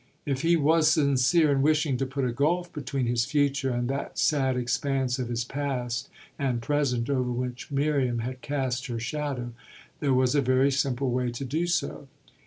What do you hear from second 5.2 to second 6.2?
his past